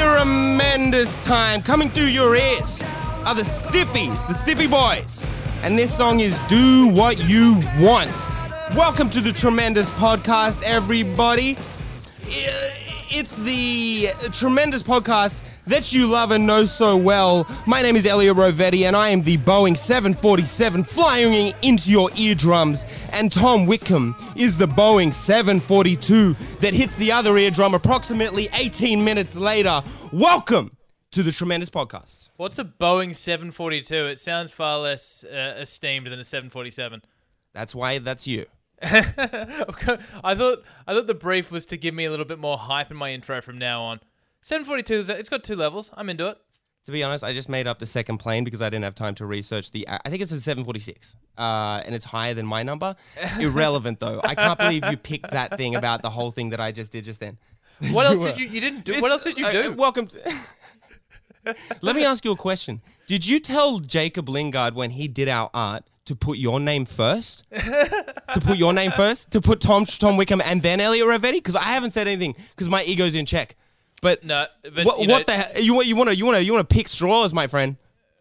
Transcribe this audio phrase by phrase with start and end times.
[0.00, 1.62] tremendous time.
[1.62, 2.82] Coming through your ears
[3.26, 5.28] are the Stiffies, the Stiffy Boys.
[5.62, 8.10] And this song is Do What You Want.
[8.74, 11.58] Welcome to the Tremendous Podcast, everybody.
[12.22, 17.46] It's the tremendous podcast that you love and know so well.
[17.66, 22.84] My name is Elliot Rovetti, and I am the Boeing 747 flying into your eardrums.
[23.12, 29.36] And Tom Wickham is the Boeing 742 that hits the other eardrum approximately 18 minutes
[29.36, 29.82] later.
[30.12, 30.76] Welcome
[31.12, 32.30] to the tremendous podcast.
[32.36, 34.06] What's a Boeing 742?
[34.06, 37.02] It sounds far less uh, esteemed than a 747.
[37.52, 38.46] That's why that's you.
[38.82, 42.90] I thought I thought the brief was to give me a little bit more hype
[42.90, 44.00] in my intro from now on.
[44.42, 45.90] 742 it's got two levels.
[45.94, 46.38] I'm into it.
[46.86, 49.14] To be honest, I just made up the second plane because I didn't have time
[49.16, 49.86] to research the.
[49.86, 52.96] I think it's a 746, uh, and it's higher than my number.
[53.38, 54.20] Irrelevant though.
[54.24, 57.04] I can't believe you picked that thing about the whole thing that I just did
[57.04, 57.36] just then.
[57.92, 58.92] What else did you you didn't do?
[58.92, 59.72] It's- What else did you do?
[59.72, 60.06] uh, welcome.
[60.06, 60.34] To
[61.82, 62.80] Let me ask you a question.
[63.06, 67.44] Did you tell Jacob Lingard when he did our art to put your name first?
[67.52, 69.30] to put your name first?
[69.32, 71.32] To put Tom Tom Wickham and then Elliot Ravetti?
[71.34, 73.56] Because I haven't said anything because my ego's in check.
[74.00, 75.62] But no, but what, you know, what the hell?
[75.62, 77.76] You want you want to you want to you want to pick straws, my friend?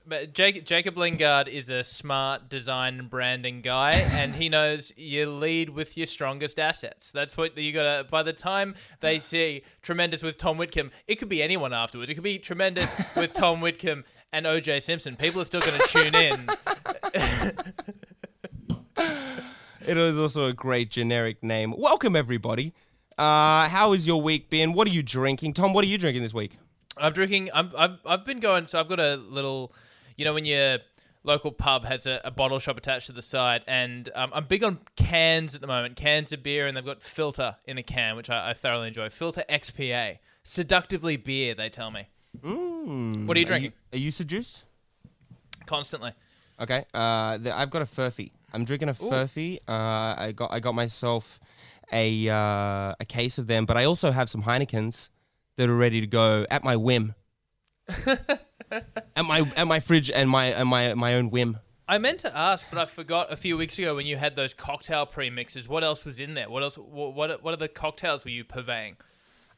[0.06, 5.30] But Jacob, Jacob Lingard is a smart design and branding guy, and he knows you
[5.30, 7.12] lead with your strongest assets.
[7.12, 8.06] That's what you gotta.
[8.10, 12.10] By the time they see tremendous with Tom Whitcomb, it could be anyone afterwards.
[12.10, 14.04] It could be tremendous with Tom Whitcomb
[14.34, 15.16] and OJ Simpson.
[15.16, 16.50] People are still gonna tune in.
[19.90, 21.74] It is also a great generic name.
[21.76, 22.76] Welcome everybody.
[23.20, 24.72] Uh, how has your week been?
[24.72, 25.74] What are you drinking, Tom?
[25.74, 26.58] What are you drinking this week?
[26.98, 27.50] I'm drinking.
[27.54, 28.66] I'm, I've I've been going.
[28.66, 29.74] So I've got a little,
[30.16, 30.78] you know, when your
[31.26, 34.64] local pub has a, a bottle shop attached to the side, and um, I'm big
[34.64, 35.98] on cans at the moment.
[35.98, 39.10] Cans of beer, and they've got Philter in a can, which I, I thoroughly enjoy.
[39.10, 41.54] Philter XPA, seductively beer.
[41.56, 42.08] They tell me
[42.42, 43.74] Mm, What are you drinking?
[43.92, 44.64] Are you, seduced?
[45.66, 46.14] constantly.
[46.62, 46.86] Okay.
[46.94, 48.32] Uh, the, I've got a furphy.
[48.54, 49.58] I'm drinking a furphy.
[49.68, 51.40] Uh, I got I got myself
[51.92, 55.10] a uh, a case of them, but I also have some Heinekens
[55.58, 57.16] that are ready to go at my whim.
[58.06, 61.58] at my at my fridge and my and my my own whim.
[61.88, 64.54] I meant to ask, but I forgot a few weeks ago when you had those
[64.54, 65.68] cocktail premixes.
[65.68, 66.50] What else was in there?
[66.50, 66.78] What else?
[66.78, 68.98] What what, what are the cocktails were you purveying?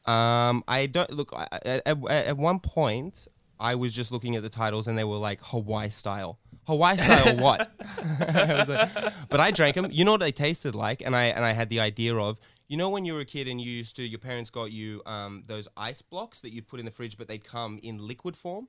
[0.06, 3.28] Um, I don't look I- I- at, at, at one point.
[3.60, 6.40] I was just looking at the titles and they were like Hawaii style.
[6.66, 7.70] Hawaii style what?
[8.18, 9.88] Like- but I drank them.
[9.90, 12.38] You know what they tasted like, and I and I had the idea of.
[12.68, 15.02] You know when you were a kid and you used to, your parents got you
[15.04, 18.34] um, those ice blocks that you'd put in the fridge, but they'd come in liquid
[18.34, 18.68] form.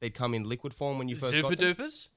[0.00, 1.74] They'd come in liquid form when you first Super got them.
[1.74, 2.08] dupers.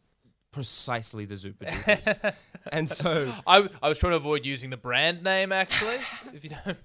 [0.52, 2.34] Precisely the Zooper Doopers.
[2.72, 5.98] and so I, I was trying to avoid using the brand name actually.
[6.34, 6.78] if you don't.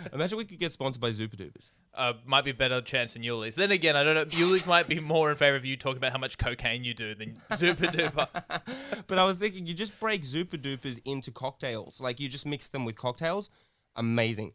[0.12, 1.70] imagine we could get sponsored by Zooper Doopers.
[1.94, 3.54] uh, might be a better chance than Yulli's.
[3.54, 4.24] Then again, I don't know.
[4.24, 7.14] Yulli's might be more in favor of you talking about how much cocaine you do
[7.14, 8.26] than Super Duper.
[9.06, 12.00] But I was thinking, you just break Zooper Doopers into cocktails.
[12.00, 13.50] Like you just mix them with cocktails.
[13.94, 14.52] Amazing.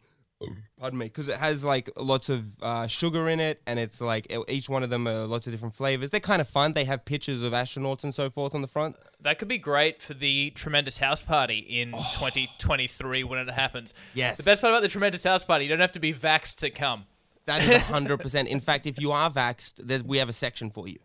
[0.79, 4.31] Pardon me, because it has like lots of uh, sugar in it, and it's like
[4.47, 6.11] each one of them are lots of different flavors.
[6.11, 6.73] They're kind of fun.
[6.73, 8.97] They have pictures of astronauts and so forth on the front.
[9.21, 13.95] That could be great for the Tremendous House Party in 2023 when it happens.
[14.13, 14.37] Yes.
[14.37, 16.69] The best part about the Tremendous House Party, you don't have to be vaxxed to
[16.69, 17.05] come.
[17.47, 18.47] That is hundred percent.
[18.47, 20.99] In fact, if you are vaxxed, there's we have a section for you.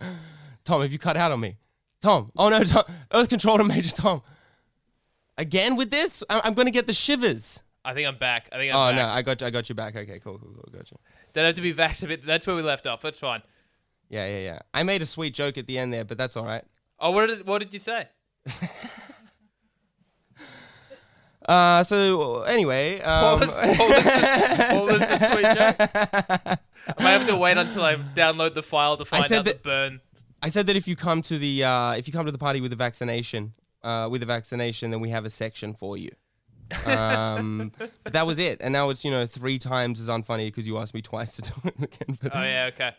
[0.64, 1.56] Tom, have you cut out on me?
[2.02, 2.82] Tom, oh no, Tom.
[3.12, 4.22] Earth Control to Major Tom.
[5.38, 7.62] Again with this, I- I'm going to get the shivers.
[7.84, 8.48] I think I'm back.
[8.52, 8.96] I think I'm Oh back.
[8.96, 9.94] no, I got you, I got you back.
[9.94, 10.96] Okay, cool, cool, cool, got you.
[11.32, 12.26] Don't have to be vaxxed a bit.
[12.26, 13.00] That's where we left off.
[13.02, 13.42] That's fine.
[14.08, 14.58] Yeah, yeah, yeah.
[14.74, 16.64] I made a sweet joke at the end there, but that's all right.
[16.98, 18.08] Oh, what did what did you say?
[21.48, 25.76] Uh, so anyway, What um, was, what was, the, what was the sweet joke?
[26.98, 30.00] I might have to wait until I download the file to find out the burn.
[30.42, 32.60] I said that if you come to the uh, if you come to the party
[32.60, 33.52] with a vaccination,
[33.86, 36.10] uh, with a vaccination, then we have a section for you.
[36.84, 37.70] Um,
[38.04, 38.60] but that was it.
[38.60, 41.42] And now it's you know three times as unfunny because you asked me twice to
[41.50, 42.18] do it again.
[42.22, 42.92] But, Oh yeah, okay.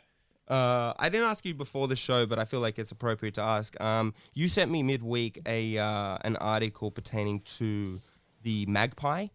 [0.48, 3.42] uh, I didn't ask you before the show, but I feel like it's appropriate to
[3.42, 3.80] ask.
[3.82, 8.00] Um, you sent me midweek a uh, an article pertaining to
[8.44, 9.28] the magpie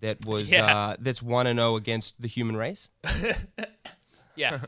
[0.00, 0.66] that was Yeah.
[0.76, 2.90] uh, that's one and zero against the human race.
[4.36, 4.60] Yeah.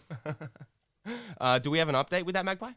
[1.40, 2.72] Uh, do we have an update with that magpie?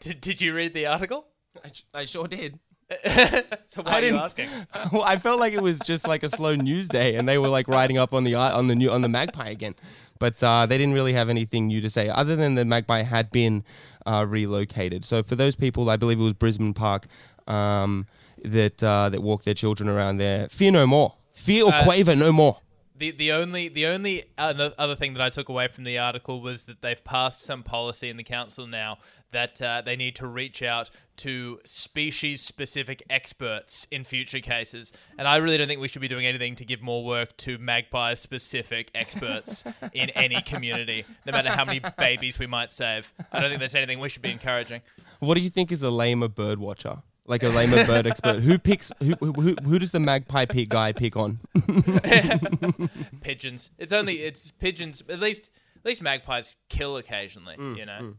[0.00, 1.26] did, did you read the article?
[1.64, 2.58] I, I sure did.
[3.68, 4.48] So why I are you asking?
[4.92, 7.48] well, I felt like it was just like a slow news day, and they were
[7.48, 9.74] like riding up on the on the new on the magpie again.
[10.18, 13.30] But uh, they didn't really have anything new to say, other than the magpie had
[13.30, 13.64] been
[14.06, 15.04] uh, relocated.
[15.04, 17.06] So for those people, I believe it was Brisbane Park
[17.46, 18.06] um,
[18.44, 20.48] that uh, that walk their children around there.
[20.48, 21.14] Fear no more.
[21.32, 22.58] Fear or Uh, quaver no more.
[23.00, 26.42] The the only the only other other thing that I took away from the article
[26.42, 28.98] was that they've passed some policy in the council now
[29.32, 35.26] that uh, they need to reach out to species specific experts in future cases, and
[35.26, 38.12] I really don't think we should be doing anything to give more work to magpie
[38.12, 39.64] specific experts
[39.94, 43.10] in any community, no matter how many babies we might save.
[43.32, 44.82] I don't think that's anything we should be encouraging.
[45.20, 46.98] What do you think is a lamer bird watcher?
[47.30, 48.40] Like a lamer bird expert.
[48.40, 48.90] Who picks?
[48.98, 51.38] Who, who, who does the magpie pick guy pick on?
[53.20, 53.70] Pigeons.
[53.78, 55.02] It's only it's pigeons.
[55.08, 57.54] At least at least magpies kill occasionally.
[57.78, 58.14] you know.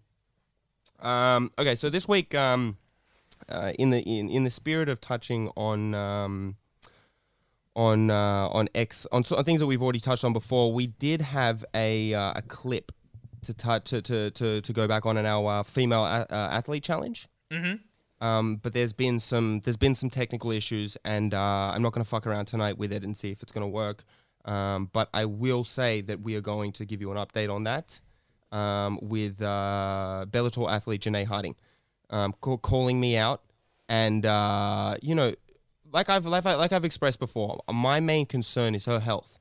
[1.08, 2.78] Um, okay, so this week, um,
[3.50, 6.56] uh, in the in, in the spirit of touching on um,
[7.76, 10.88] on uh, on X on, so- on things that we've already touched on before, we
[10.88, 12.92] did have a uh, a clip
[13.44, 16.50] to touch to, to, to, to go back on in our uh, female a- uh,
[16.52, 17.28] athlete challenge.
[17.52, 17.76] Mm-hmm.
[18.22, 22.04] Um, but there's been some there's been some technical issues, and uh, I'm not going
[22.04, 24.04] to fuck around tonight with it and see if it's going to work.
[24.46, 27.64] Um, but I will say that we are going to give you an update on
[27.66, 28.00] that
[28.52, 31.56] um, with uh, Bellator athlete Janay Harding
[32.12, 33.42] um, ca- calling me out,
[33.90, 35.34] and uh, you know,
[35.92, 39.40] like I've like, like I've expressed before, my main concern is her health.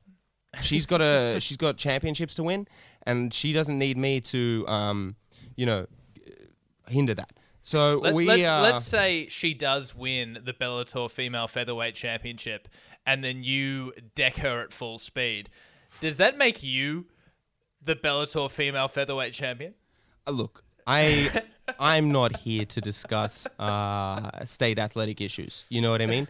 [0.63, 2.67] She's got a she's got championships to win,
[3.03, 5.17] and she doesn't need me to um,
[5.57, 5.87] you know
[6.89, 7.33] hinder that.
[7.63, 12.69] So Let, we let's uh, let's say she does win the Bellator Female Featherweight Championship,
[13.07, 15.51] and then you deck her at full speed.
[16.01, 17.07] Does that make you
[17.83, 19.75] the Bellator Female Featherweight Champion?
[20.27, 21.43] Uh, look, I
[21.79, 25.65] I'm not here to discuss uh, state athletic issues.
[25.69, 26.29] You know what I mean?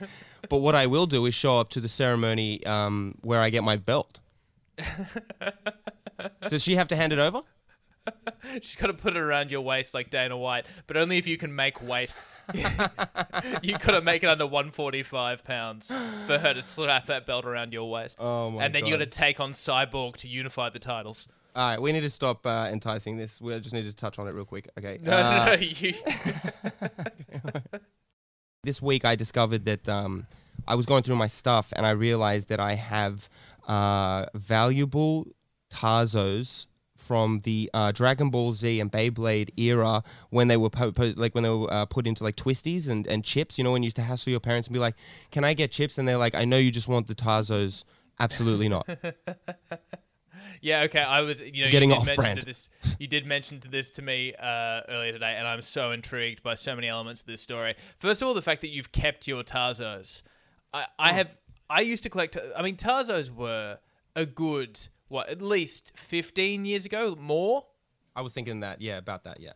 [0.49, 3.65] But what I will do is show up to the ceremony um, where I get
[3.65, 4.21] my belt.
[6.49, 7.43] Does she have to hand it over?
[8.61, 11.37] She's got to put it around your waist like Dana White, but only if you
[11.37, 12.15] can make weight.
[12.55, 15.89] you got to make it under 145 pounds
[16.27, 18.17] for her to slap that belt around your waist.
[18.19, 21.29] Oh my and then you got to take on Cyborg to unify the titles.
[21.55, 23.41] All right, we need to stop uh, enticing this.
[23.41, 24.69] We just need to touch on it real quick.
[24.79, 24.99] Okay.
[25.03, 25.61] No, Uh, no, no.
[25.61, 25.95] You,
[28.63, 30.27] this week I discovered that um,
[30.69, 33.29] I was going through my stuff and I realized that I have
[33.67, 35.27] uh, valuable
[35.73, 36.67] Tazos
[37.11, 41.35] from the uh, Dragon Ball Z and Beyblade era when they were po- po- like
[41.35, 43.59] when they were uh, put into like twisties and, and chips.
[43.59, 44.95] You know when you used to hassle your parents and be like,
[45.33, 47.83] "Can I get chips?" And they're like, "I know you just want the Tazos."
[48.21, 48.89] Absolutely not.
[50.63, 51.01] Yeah, okay.
[51.01, 52.43] I was, you know, Getting you off brand.
[52.43, 56.43] This, you did mention to this to me uh, earlier today, and I'm so intrigued
[56.43, 57.75] by so many elements of this story.
[57.99, 60.23] First of all, the fact that you've kept your Tazos.
[60.73, 60.87] I.
[60.99, 61.37] I have.
[61.69, 62.37] I used to collect.
[62.57, 63.79] I mean, Tazos were
[64.17, 64.79] a good
[65.11, 67.67] what, at least 15 years ago, more.
[68.17, 68.81] I was thinking that.
[68.81, 69.41] Yeah, about that.
[69.41, 69.53] Yeah.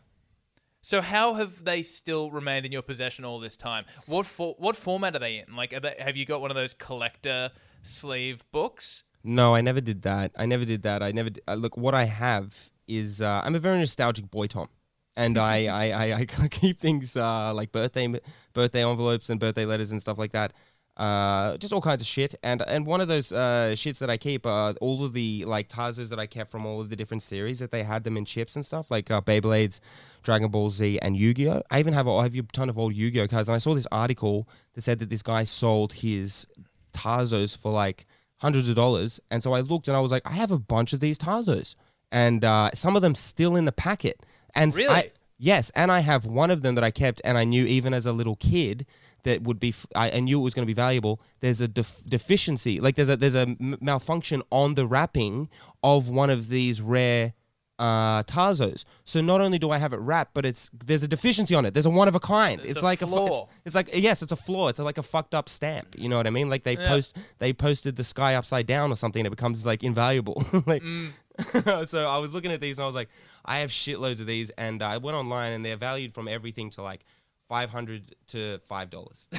[0.82, 3.86] So how have they still remained in your possession all this time?
[4.06, 5.56] What for, what format are they in?
[5.56, 7.50] Like, are they, have you got one of those collector
[7.82, 9.04] sleeve books?
[9.22, 10.32] No, I never did that.
[10.36, 11.02] I never did that.
[11.02, 11.78] I never d- uh, look.
[11.78, 14.68] What I have is uh, I'm a very nostalgic boy, Tom,
[15.16, 18.20] and I, I, I, I keep things uh, like birthday
[18.52, 20.52] birthday envelopes and birthday letters and stuff like that.
[20.96, 22.36] Uh, just all kinds of shit.
[22.44, 25.68] And and one of those uh, shits that I keep are all of the like
[25.68, 28.24] Tazos that I kept from all of the different series that they had them in
[28.24, 29.80] chips and stuff like uh, Beyblades,
[30.22, 31.62] Dragon Ball Z, and Yu Gi Oh.
[31.70, 33.48] I even have a, I have a ton of old Yu Gi Oh cards.
[33.48, 36.46] And I saw this article that said that this guy sold his
[36.92, 38.06] Tazos for like
[38.38, 39.20] hundreds of dollars.
[39.30, 41.74] And so I looked and I was like, I have a bunch of these Tazos.
[42.12, 44.24] And uh, some of them still in the packet.
[44.54, 45.10] And s- I- Really?
[45.38, 48.06] yes, and I have one of them that I kept, and I knew even as
[48.06, 48.86] a little kid
[49.24, 49.74] that would be.
[49.94, 51.20] I knew it was going to be valuable.
[51.40, 55.48] There's a def- deficiency, like there's a there's a m- malfunction on the wrapping
[55.82, 57.34] of one of these rare
[57.80, 58.84] uh Tazos.
[59.04, 61.74] So not only do I have it wrapped, but it's there's a deficiency on it.
[61.74, 62.60] There's a one of a kind.
[62.60, 63.48] It's, It's a like a it's, flaw.
[63.64, 64.68] it's like yes, it's a flaw.
[64.68, 65.96] It's like a fucked up stamp.
[65.98, 66.48] You know what I mean?
[66.48, 66.86] Like they Yeah.
[66.86, 69.20] post they posted the sky upside down or something.
[69.20, 70.44] And It becomes like invaluable.
[70.66, 71.08] like Mm.
[71.88, 73.08] so I was looking at these and I was like,
[73.44, 76.82] I have shitloads of these, and I went online and they're valued from everything to
[76.82, 77.04] like
[77.48, 79.28] five hundred to five dollars.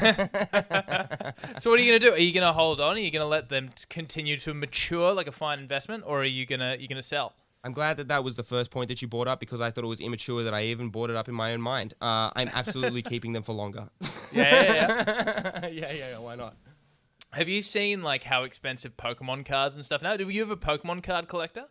[1.58, 2.12] So what are you gonna do?
[2.12, 2.96] Are you gonna hold on?
[2.96, 6.46] Are you gonna let them continue to mature like a fine investment, or are you
[6.46, 7.34] gonna you gonna sell?
[7.64, 9.82] I'm glad that that was the first point that you brought up because I thought
[9.82, 11.94] it was immature that I even brought it up in my own mind.
[12.00, 13.88] Uh, I'm absolutely keeping them for longer.
[14.32, 15.66] Yeah, yeah, yeah.
[15.66, 16.18] yeah, yeah, yeah.
[16.18, 16.56] Why not?
[17.32, 20.16] Have you seen like how expensive Pokemon cards and stuff now?
[20.16, 21.64] Do you have a Pokemon card collector?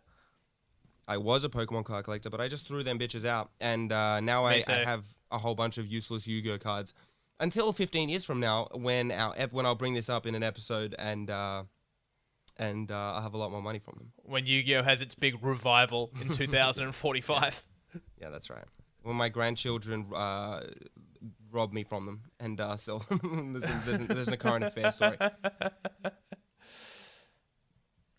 [1.08, 4.20] I was a Pokemon card collector, but I just threw them bitches out, and uh,
[4.20, 6.94] now I, I have a whole bunch of useless Yu-Gi-Oh cards.
[7.40, 10.42] Until 15 years from now, when our ep- when I'll bring this up in an
[10.42, 11.62] episode, and uh,
[12.56, 14.12] and uh, I'll have a lot more money from them.
[14.24, 17.62] When Yu-Gi-Oh has its big revival in 2045.
[18.20, 18.64] Yeah, that's right.
[19.02, 20.62] When my grandchildren uh,
[21.52, 24.64] rob me from them and uh, sell them, there's, a, there's, a, there's a current
[24.64, 25.16] affair story.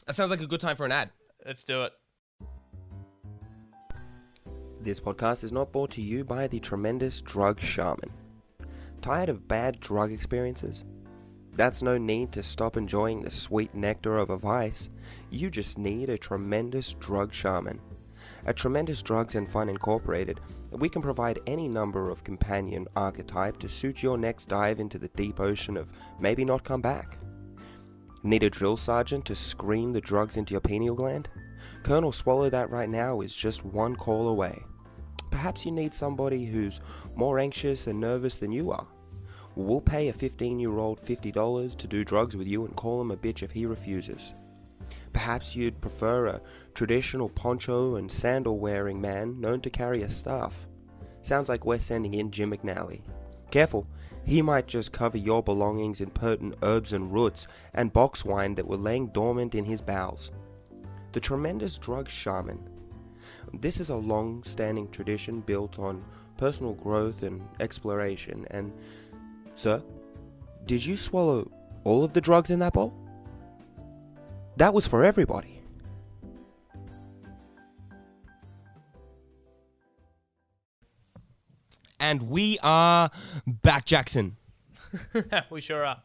[0.07, 1.11] That sounds like a good time for an ad.
[1.45, 1.93] Let's do it.
[4.81, 8.13] This podcast is not brought to you by the tremendous drug shaman.
[9.01, 10.85] Tired of bad drug experiences?
[11.51, 14.89] That's no need to stop enjoying the sweet nectar of a vice.
[15.29, 17.81] You just need a tremendous drug shaman.
[18.45, 20.39] At Tremendous Drugs and Fun Incorporated,
[20.71, 25.09] we can provide any number of companion archetype to suit your next dive into the
[25.09, 27.17] deep ocean of maybe not come back.
[28.23, 31.27] Need a drill sergeant to scream the drugs into your pineal gland?
[31.83, 34.63] Colonel Swallow That Right Now is just one call away.
[35.31, 36.81] Perhaps you need somebody who's
[37.15, 38.85] more anxious and nervous than you are.
[39.55, 43.11] We'll pay a 15 year old $50 to do drugs with you and call him
[43.11, 44.33] a bitch if he refuses.
[45.13, 46.41] Perhaps you'd prefer a
[46.75, 50.67] traditional poncho and sandal wearing man known to carry a staff.
[51.21, 53.01] Sounds like we're sending in Jim McNally.
[53.51, 53.87] Careful,
[54.25, 58.67] he might just cover your belongings in potent herbs and roots and box wine that
[58.67, 60.31] were laying dormant in his bowels.
[61.11, 62.59] The tremendous drug shaman.
[63.53, 66.03] This is a long standing tradition built on
[66.37, 68.45] personal growth and exploration.
[68.51, 68.71] And,
[69.55, 69.81] sir,
[70.65, 71.49] did you swallow
[71.83, 72.93] all of the drugs in that bowl?
[74.57, 75.59] That was for everybody.
[81.99, 83.11] And we are
[83.45, 84.37] back, Jackson.
[85.49, 86.01] we sure are.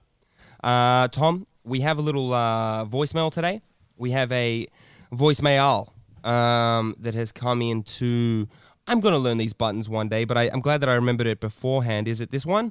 [0.62, 3.62] Uh, Tom, we have a little uh, voicemail today.
[3.96, 4.66] We have a
[5.14, 5.88] voicemail
[6.25, 8.49] um, that has come into.
[8.87, 11.26] I'm going to learn these buttons one day, but I, I'm glad that I remembered
[11.26, 12.06] it beforehand.
[12.06, 12.71] Is it this one?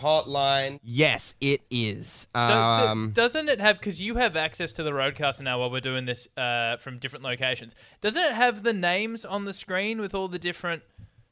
[0.00, 0.78] Hotline.
[0.82, 2.26] Yes, it is.
[2.34, 5.70] Do- do- Um, doesn't it have because you have access to the RODECaster now while
[5.70, 7.74] we're doing this uh, from different locations?
[8.00, 10.82] Doesn't it have the names on the screen with all the different?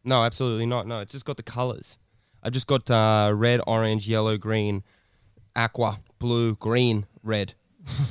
[0.04, 0.86] no, absolutely not.
[0.86, 1.98] No, it's just got the colors.
[2.42, 4.82] I've just got uh, red, orange, yellow, green,
[5.54, 7.54] aqua, blue, green, red.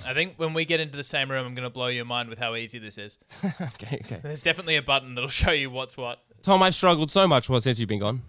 [0.06, 2.28] I think when we get into the same room, I'm going to blow your mind
[2.28, 3.18] with how easy this is.
[3.46, 4.20] okay, okay.
[4.22, 6.20] There's definitely a button that'll show you what's what.
[6.42, 8.24] Tom, I've struggled so much well, since you've been gone.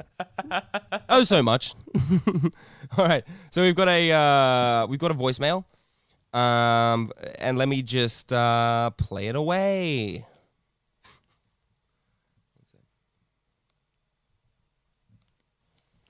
[1.09, 1.75] oh, so much.
[2.97, 5.65] All right, so we've got a uh, we've got a voicemail,
[6.33, 7.11] um,
[7.41, 10.25] and let me just uh, play it away.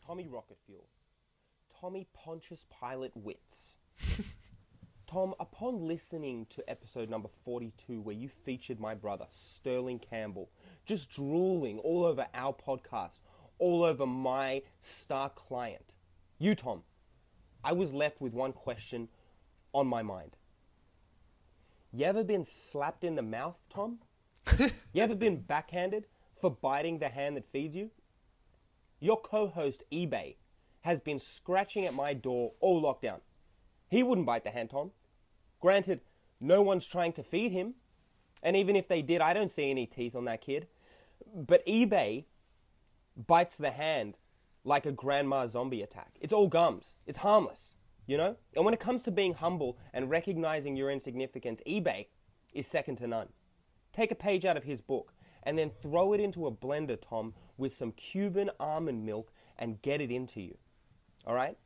[0.06, 0.41] Tommy Rocket
[2.24, 3.78] Pontius Pilot Wits.
[5.08, 10.48] Tom, upon listening to episode number 42, where you featured my brother, Sterling Campbell,
[10.86, 13.18] just drooling all over our podcast,
[13.58, 15.94] all over my star client,
[16.38, 16.82] you, Tom,
[17.64, 19.08] I was left with one question
[19.72, 20.36] on my mind.
[21.92, 23.98] You ever been slapped in the mouth, Tom?
[24.58, 26.06] you ever been backhanded
[26.40, 27.90] for biting the hand that feeds you?
[29.00, 30.36] Your co host, eBay,
[30.82, 33.20] has been scratching at my door all lockdown.
[33.88, 34.92] He wouldn't bite the hand, Tom.
[35.60, 36.00] Granted,
[36.40, 37.74] no one's trying to feed him.
[38.42, 40.66] And even if they did, I don't see any teeth on that kid.
[41.34, 42.24] But eBay
[43.26, 44.16] bites the hand
[44.64, 46.16] like a grandma zombie attack.
[46.20, 46.96] It's all gums.
[47.06, 48.36] It's harmless, you know?
[48.56, 52.06] And when it comes to being humble and recognizing your insignificance, eBay
[52.52, 53.28] is second to none.
[53.92, 55.12] Take a page out of his book
[55.42, 60.00] and then throw it into a blender, Tom, with some Cuban almond milk and get
[60.00, 60.56] it into you.
[61.26, 61.56] All right?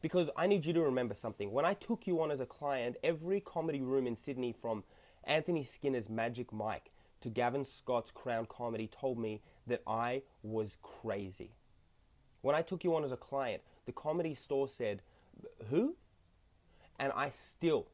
[0.00, 1.52] Because I need you to remember something.
[1.52, 4.84] When I took you on as a client, every comedy room in Sydney, from
[5.24, 6.90] Anthony Skinner's Magic Mike
[7.20, 11.52] to Gavin Scott's Crown Comedy, told me that I was crazy.
[12.40, 15.02] When I took you on as a client, the comedy store said,
[15.70, 15.94] Who?
[16.98, 17.86] And I still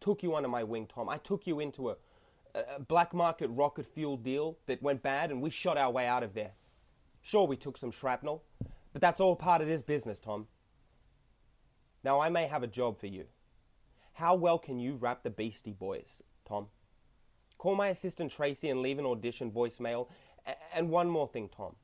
[0.00, 1.08] took you under my wing, Tom.
[1.08, 1.96] I took you into a,
[2.54, 6.22] a black market rocket fuel deal that went bad, and we shot our way out
[6.22, 6.52] of there.
[7.22, 8.42] Sure, we took some shrapnel,
[8.92, 10.46] but that's all part of this business, Tom.
[12.02, 13.24] Now, I may have a job for you.
[14.14, 16.68] How well can you rap the Beastie Boys, Tom?
[17.58, 20.08] Call my assistant Tracy and leave an audition voicemail,
[20.46, 21.76] A- And one more thing, Tom.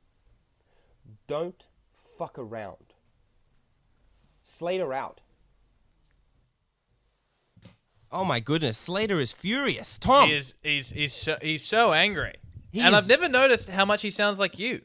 [1.27, 1.67] Don't
[2.17, 2.93] fuck around.
[4.43, 5.21] Slater out.
[8.11, 9.99] Oh my goodness, Slater is furious.
[9.99, 12.35] Tom, He is he's he's so, he's so angry.
[12.71, 14.81] He and is- I've never noticed how much he sounds like you.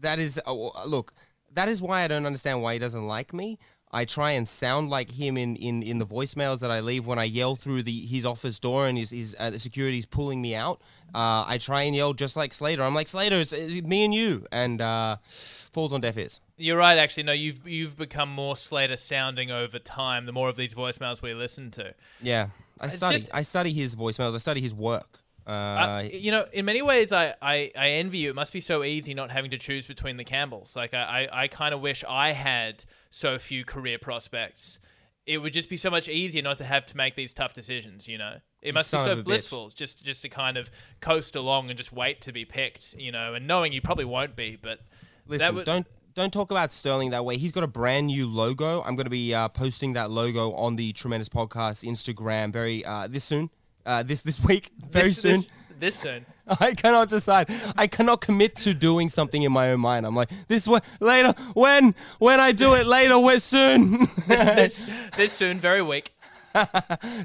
[0.00, 0.52] that is uh,
[0.86, 1.14] look.
[1.54, 3.58] That is why I don't understand why he doesn't like me.
[3.92, 7.20] I try and sound like him in, in, in the voicemails that I leave when
[7.20, 10.52] I yell through the his office door and his, his uh, the security's pulling me
[10.56, 10.80] out.
[11.14, 12.82] Uh, I try and yell just like Slater.
[12.82, 16.40] I'm like Slater, it's, it's me and you, and uh, falls on deaf ears.
[16.56, 17.22] You're right, actually.
[17.22, 20.26] No, you've you've become more Slater sounding over time.
[20.26, 22.48] The more of these voicemails we listen to, Yeah,
[22.80, 23.18] I study.
[23.18, 24.34] just- I study his voicemails.
[24.34, 25.20] I study his work.
[25.46, 28.30] Uh, Uh, you know, in many ways, I, I, I envy you.
[28.30, 30.74] It must be so easy not having to choose between the Campbells.
[30.74, 34.80] Like, I, I, I kind of wish I had so few career prospects.
[35.26, 38.06] It would just be so much easier not to have to make these tough decisions.
[38.08, 39.24] You know, it must be so a bitch.
[39.24, 40.70] blissful just just to kind of
[41.00, 42.94] coast along and just wait to be picked.
[42.98, 44.80] You know, and knowing you probably won't be, but
[45.26, 47.38] Listen, would- don't don't talk about Sterling that way.
[47.38, 48.82] He's got a brand new logo.
[48.82, 53.08] I'm going to be uh, posting that logo on the Tremendous Podcast Instagram very uh,
[53.08, 53.50] this soon.
[53.86, 55.32] Uh, this this week, very this, soon.
[55.32, 56.26] This, this soon.
[56.60, 57.50] I cannot decide.
[57.76, 60.06] I cannot commit to doing something in my own mind.
[60.06, 61.34] I'm like this way later.
[61.54, 64.08] When when I do it later, we're soon.
[64.26, 64.86] this
[65.16, 65.58] this soon.
[65.58, 66.12] Very weak.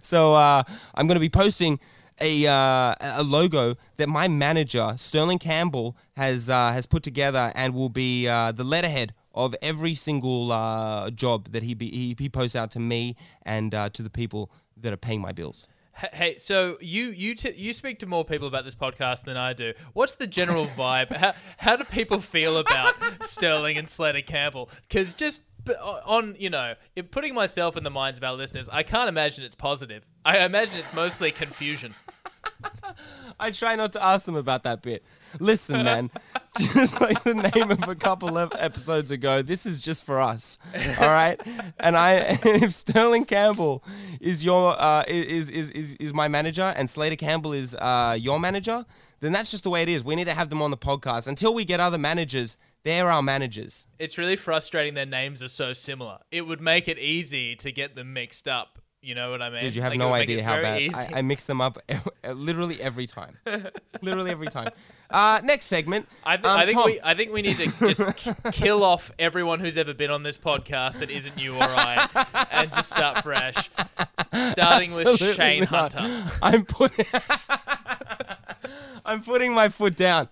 [0.02, 0.64] So uh,
[0.96, 1.80] I'm going to be posting
[2.22, 7.74] a uh, a logo that my manager Sterling Campbell has uh, has put together and
[7.74, 12.30] will be uh, the letterhead of every single uh, job that he, be, he he
[12.30, 15.68] posts out to me and uh, to the people that are paying my bills.
[16.14, 19.54] Hey, so you you t- you speak to more people about this podcast than I
[19.54, 19.74] do.
[19.94, 21.12] What's the general vibe?
[21.12, 24.70] how how do people feel about Sterling and Slater Campbell?
[24.88, 25.42] Because just
[26.06, 29.44] on you know, in putting myself in the minds of our listeners, I can't imagine
[29.44, 30.06] it's positive.
[30.24, 31.94] I imagine it's mostly confusion.
[33.40, 35.04] I try not to ask them about that bit.
[35.40, 36.12] Listen, man,
[36.58, 40.58] just like the name of a couple of episodes ago, this is just for us,
[41.00, 41.40] all right?
[41.80, 43.84] And I, if Sterling Campbell
[44.20, 48.40] is your uh, is, is is is my manager and Slater Campbell is uh, your
[48.40, 48.86] manager,
[49.20, 50.04] then that's just the way it is.
[50.04, 52.58] We need to have them on the podcast until we get other managers.
[52.84, 53.88] They're our managers.
[54.00, 54.94] It's really frustrating.
[54.94, 56.20] Their names are so similar.
[56.32, 58.80] It would make it easy to get them mixed up.
[59.02, 59.62] You know what I mean?
[59.62, 60.82] Did you have Like, no idea how bad.
[60.94, 61.78] I, I mix them up
[62.34, 63.38] literally every time,
[64.02, 64.72] literally every time.
[65.10, 66.06] Uh, next segment.
[66.26, 66.86] I, th- Um, I think Tom.
[66.86, 70.24] we I think we need to just k- kill off everyone who's ever been on
[70.24, 72.10] this podcast that isn't you or I,
[72.52, 73.70] and just start fresh.
[74.52, 75.94] Starting with Shane not.
[75.94, 76.32] Hunter.
[76.44, 77.06] I'm putting
[79.06, 80.28] I'm putting my foot down.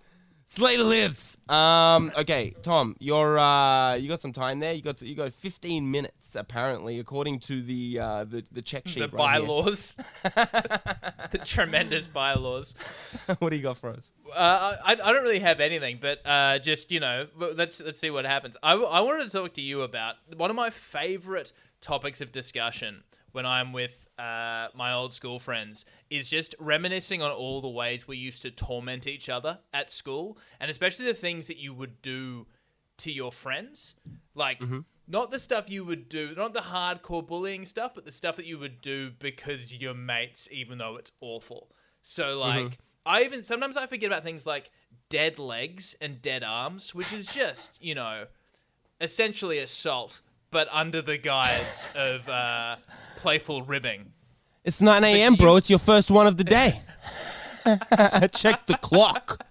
[0.58, 1.38] Slater lives.
[1.50, 2.12] Um.
[2.18, 4.74] Okay, Tom, you're uh, you got some time there.
[4.74, 9.02] You got you got 15 minutes apparently, according to the uh, the the check sheet.
[9.02, 12.74] The right bylaws, the tremendous bylaws.
[13.38, 14.12] what do you got for us?
[14.36, 18.10] Uh, I, I don't really have anything, but uh, just you know, let's let's see
[18.10, 18.58] what happens.
[18.64, 23.04] I, I wanted to talk to you about one of my favorite topics of discussion
[23.38, 28.08] when I'm with uh, my old school friends is just reminiscing on all the ways
[28.08, 32.02] we used to torment each other at school, and especially the things that you would
[32.02, 32.48] do
[32.98, 33.96] to your friends,
[34.34, 34.60] like.
[35.10, 38.46] Not the stuff you would do, not the hardcore bullying stuff, but the stuff that
[38.46, 41.72] you would do because you're mates, even though it's awful.
[42.02, 44.70] So, like, I even sometimes I forget about things like
[45.08, 48.26] dead legs and dead arms, which is just you know
[49.00, 50.20] essentially assault,
[50.52, 52.78] but under the guise of uh,
[53.18, 54.12] playful ribbing.
[54.64, 55.56] It's 9 a.m., you- bro.
[55.58, 56.82] It's your first one of the day.
[57.66, 59.46] Check the clock.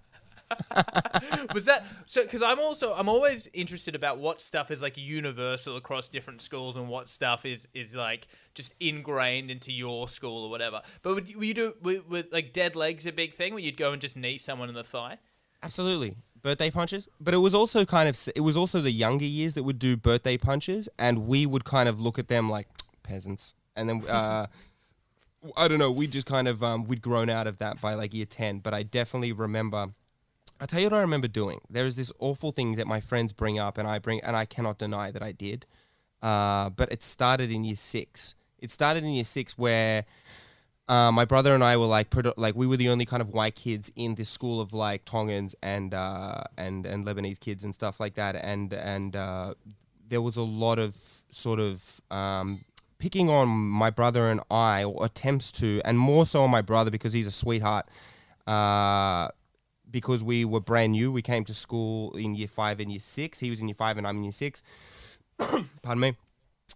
[1.54, 2.22] Was that so?
[2.22, 6.76] Because I'm also I'm always interested about what stuff is like universal across different schools
[6.76, 10.82] and what stuff is is like just ingrained into your school or whatever.
[11.02, 13.62] But would you, would you do with, with like dead legs a big thing where
[13.62, 15.18] you'd go and just knee someone in the thigh?
[15.64, 16.14] Absolutely.
[16.46, 17.08] Birthday punches.
[17.20, 19.96] But it was also kind of, it was also the younger years that would do
[19.96, 22.68] birthday punches, and we would kind of look at them like
[23.02, 23.56] peasants.
[23.74, 24.46] And then, uh,
[25.56, 28.14] I don't know, we just kind of, um, we'd grown out of that by like
[28.14, 28.60] year 10.
[28.60, 29.88] But I definitely remember,
[30.60, 31.62] I'll tell you what I remember doing.
[31.68, 34.44] There is this awful thing that my friends bring up, and I bring, and I
[34.44, 35.66] cannot deny that I did.
[36.22, 38.36] Uh, but it started in year six.
[38.60, 40.04] It started in year six where
[40.88, 43.56] uh, my brother and I were like, like we were the only kind of white
[43.56, 47.98] kids in this school of like Tongans and uh, and and Lebanese kids and stuff
[47.98, 49.54] like that, and and uh,
[50.08, 50.96] there was a lot of
[51.32, 52.64] sort of um,
[52.98, 56.90] picking on my brother and I, or attempts to, and more so on my brother
[56.90, 57.86] because he's a sweetheart.
[58.46, 59.28] Uh,
[59.90, 63.40] because we were brand new, we came to school in year five and year six.
[63.40, 64.62] He was in year five and I'm in year six.
[65.38, 66.16] Pardon me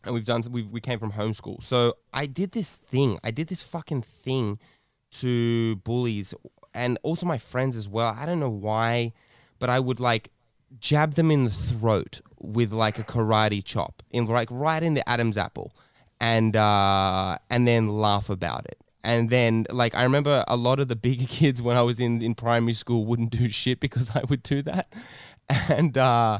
[0.04, 1.62] and we've done we we came from homeschool.
[1.62, 3.18] So I did this thing.
[3.22, 4.58] I did this fucking thing
[5.12, 6.34] to bullies
[6.74, 8.14] and also my friends as well.
[8.16, 9.12] I don't know why,
[9.58, 10.30] but I would like
[10.78, 15.08] jab them in the throat with like a karate chop, in like right in the
[15.08, 15.72] Adam's apple,
[16.20, 18.78] and uh, and then laugh about it.
[19.02, 22.20] And then, like, I remember a lot of the bigger kids when I was in,
[22.22, 24.92] in primary school wouldn't do shit because I would do that.
[25.68, 26.38] And, uh,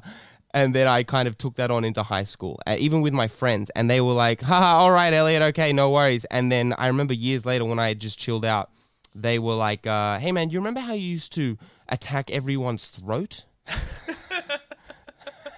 [0.53, 3.29] and then I kind of took that on into high school, uh, even with my
[3.29, 3.71] friends.
[3.77, 6.25] And they were like, haha, all right, Elliot, okay, no worries.
[6.27, 8.71] And then I remember years later when I had just chilled out,
[9.15, 11.57] they were like, uh, hey, man, do you remember how you used to
[11.89, 13.45] attack everyone's throat?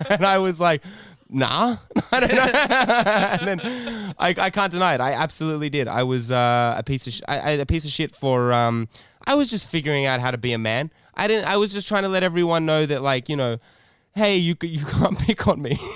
[0.08, 0.82] and I was like,
[1.28, 1.78] nah.
[2.12, 2.42] I don't know.
[2.42, 3.60] and then
[4.18, 5.00] I, I can't deny it.
[5.00, 5.88] I absolutely did.
[5.88, 8.52] I was uh, a piece of sh- I, I, a piece of shit for.
[8.52, 8.88] Um,
[9.26, 10.90] I was just figuring out how to be a man.
[11.14, 11.48] I didn't.
[11.48, 13.58] I was just trying to let everyone know that, like, you know,
[14.14, 15.78] hey, you c- you can't pick on me.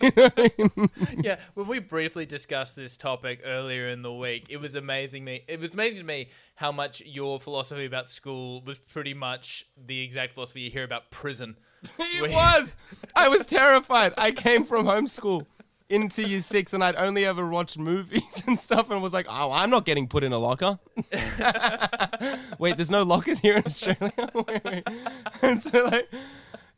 [0.00, 0.90] You know I mean?
[1.22, 5.42] yeah, when we briefly discussed this topic earlier in the week, it was amazing me.
[5.48, 10.00] It was amazing to me how much your philosophy about school was pretty much the
[10.02, 11.56] exact philosophy you hear about prison.
[11.98, 12.76] It was.
[13.16, 14.12] I was terrified.
[14.16, 15.46] I came from homeschool
[15.88, 19.50] into year six and I'd only ever watched movies and stuff and was like, oh,
[19.52, 20.78] I'm not getting put in a locker.
[22.58, 24.12] wait, there's no lockers here in Australia?
[24.46, 24.86] wait, wait.
[25.42, 26.08] And so, like,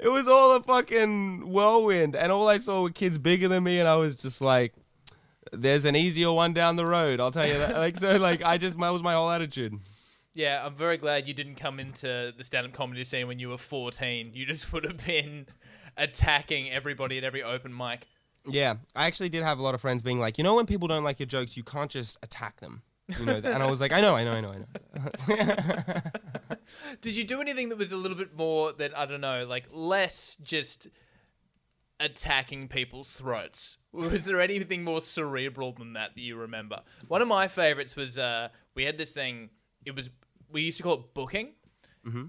[0.04, 2.14] it was all a fucking whirlwind.
[2.14, 4.74] And all I saw were kids bigger than me and I was just like,
[5.50, 7.20] there's an easier one down the road.
[7.20, 7.76] I'll tell you that.
[7.76, 9.74] Like, so, like, I just, that was my whole attitude.
[10.34, 13.58] Yeah, I'm very glad you didn't come into the stand-up comedy scene when you were
[13.58, 14.32] 14.
[14.34, 15.46] You just would have been
[15.96, 18.06] attacking everybody at every open mic.
[18.46, 20.86] Yeah, I actually did have a lot of friends being like, you know, when people
[20.86, 22.82] don't like your jokes, you can't just attack them.
[23.08, 26.00] You know, and I was like, I know, I know, I know, I know.
[27.02, 29.66] Did you do anything that was a little bit more than I don't know, like
[29.72, 30.88] less just
[32.00, 33.78] attacking people's throats?
[33.92, 36.80] Was there anything more cerebral than that that you remember?
[37.08, 39.50] One of my favorites was uh, we had this thing.
[39.84, 40.08] It was
[40.50, 41.52] we used to call it booking.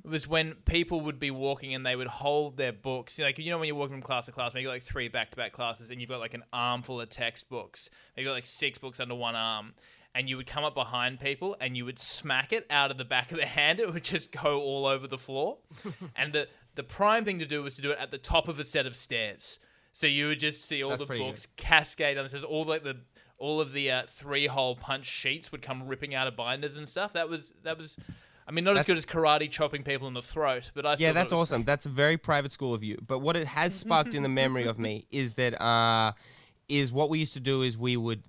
[0.05, 3.19] It was when people would be walking and they would hold their books.
[3.19, 5.37] Like, you know, when you're walking from class to class, maybe like three back to
[5.37, 7.89] back classes and you've got like an armful of textbooks.
[8.15, 9.73] Maybe you got like six books under one arm.
[10.15, 13.05] And you would come up behind people and you would smack it out of the
[13.05, 13.79] back of the hand.
[13.85, 15.57] It would just go all over the floor.
[16.15, 18.57] and the, the prime thing to do was to do it at the top of
[18.57, 19.59] a set of stairs.
[19.91, 22.43] So you would just see all That's the books cascade down the stairs.
[22.43, 22.97] All like the
[23.37, 26.87] all of the uh, three hole punch sheets would come ripping out of binders and
[26.87, 27.13] stuff.
[27.13, 27.97] That was that was.
[28.47, 31.13] I mean, not as good as karate chopping people in the throat, but I yeah,
[31.13, 31.63] that's awesome.
[31.63, 32.97] That's a very private school of you.
[33.05, 36.11] But what it has sparked in the memory of me is that uh,
[36.69, 38.23] is what we used to do is we would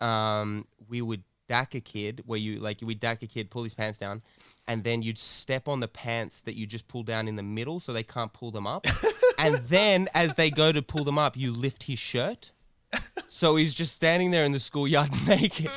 [0.00, 3.74] um, we would dack a kid where you like we dack a kid, pull his
[3.74, 4.22] pants down,
[4.68, 7.80] and then you'd step on the pants that you just pull down in the middle
[7.80, 8.86] so they can't pull them up.
[9.38, 12.52] and then as they go to pull them up, you lift his shirt.
[13.26, 15.70] So he's just standing there in the schoolyard naked.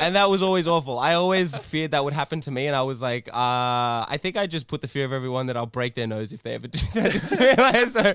[0.00, 0.98] And that was always awful.
[0.98, 4.36] I always feared that would happen to me, and I was like, uh, I think
[4.36, 6.66] I just put the fear of everyone that I'll break their nose if they ever
[6.66, 7.54] do that to me.
[7.58, 8.14] Like, so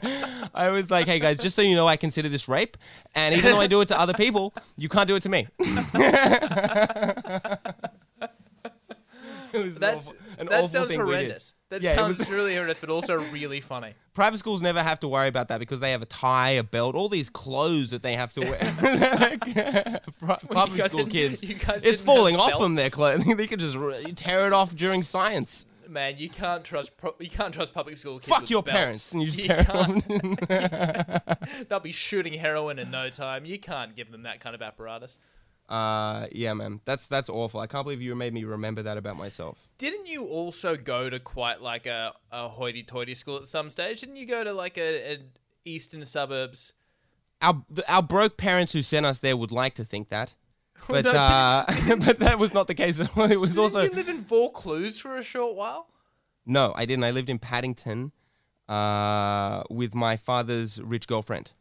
[0.54, 2.78] I was like, hey guys, just so you know, I consider this rape,
[3.16, 5.48] and even though I do it to other people, you can't do it to me.
[9.54, 11.14] It was That's awful- an that awful sounds thing we did.
[11.14, 11.54] horrendous.
[11.70, 13.94] That Yeah, sounds was- really horrendous, but also really funny.
[14.14, 16.96] Private schools never have to worry about that because they have a tie, a belt,
[16.96, 20.00] all these clothes that they have to wear.
[20.50, 22.76] Public school kids, it's falling off them.
[22.76, 23.78] Their clothing, they could just
[24.16, 25.66] tear it off during science.
[25.90, 28.28] Man, you can't trust pro- you can't trust public school kids.
[28.28, 28.78] Fuck your belts.
[28.78, 29.66] parents, and you just You tear
[30.50, 31.70] it.
[31.70, 33.46] They'll be shooting heroin in no time.
[33.46, 35.18] You can't give them that kind of apparatus.
[35.70, 37.60] Uh, yeah, man, that's that's awful.
[37.60, 39.68] I can't believe you made me remember that about myself.
[39.78, 44.00] Didn't you also go to quite like a, a hoity-toity school at some stage?
[44.00, 45.18] Didn't you go to like a, a
[45.66, 46.74] eastern suburbs?
[47.42, 50.36] Our the, our broke parents who sent us there would like to think that,
[50.88, 51.66] but No, uh,
[52.06, 53.30] but that was not the case at all.
[53.30, 55.90] It was Didn't also you live in Vaucluse for a short while?
[56.46, 57.04] no, I didn't.
[57.04, 58.14] I lived in Paddington,
[58.70, 61.52] uh, with my father's rich girlfriend,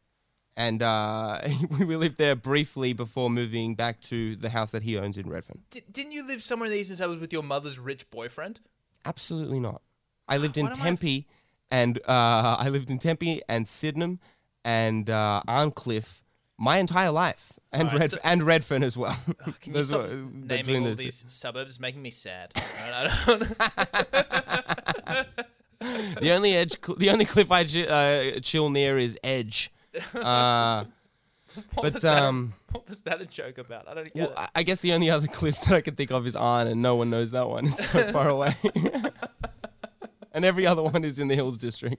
[0.57, 1.41] and uh,
[1.79, 5.63] we lived there briefly before moving back to the house that he owns in Redfern.
[5.71, 8.61] D- didn't you live somewhere in the eastern suburbs with your mother's rich boyfriend?
[9.05, 9.83] Absolutely not.
[10.29, 11.27] I lived in Tempe,
[11.71, 14.19] and uh, I lived in Tempe and Sydenham
[14.65, 16.25] and uh, Arncliffe
[16.59, 19.17] my entire life, and Alright, Red so- and Redfern as well.
[19.61, 21.73] Can you stop were- naming all these suburbs?
[21.73, 22.53] It's making me sad.
[22.57, 28.97] I don't- I don't- the only edge, cl- the only cliff I uh, chill near
[28.99, 29.71] is Edge.
[30.15, 30.85] Uh,
[31.75, 33.89] what But, that- um, what was that a joke about?
[33.89, 34.37] I don't get well, it.
[34.37, 36.83] I- I guess the only other cliff that I can think of is Arn, and
[36.83, 37.67] no one knows that one.
[37.67, 38.57] It's so far away.
[40.33, 41.97] and every other one is in the Hills District.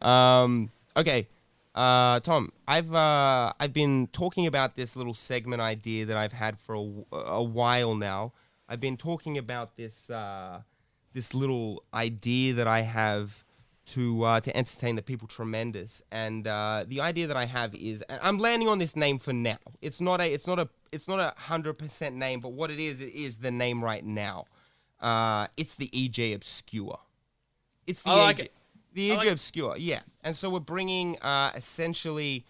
[0.00, 1.28] Um, okay,
[1.74, 6.58] uh, Tom, I've uh, I've been talking about this little segment idea that I've had
[6.58, 6.74] for
[7.12, 8.32] a while now.
[8.68, 10.62] I've been talking about this uh,
[11.12, 13.44] this little idea that I have
[13.86, 16.02] to uh, to entertain the people tremendous.
[16.10, 19.32] And uh, the idea that I have is and I'm landing on this name for
[19.32, 19.58] now.
[19.80, 22.78] It's not a it's not a it's not a hundred percent name, but what it
[22.78, 24.46] is it is the name right now.
[25.00, 26.98] Uh, it's the EJ Obscure.
[27.86, 28.52] It's the I like EJ, it.
[28.94, 29.28] the EJ like.
[29.28, 30.00] Obscure, yeah.
[30.22, 32.44] And so we're bringing uh, essentially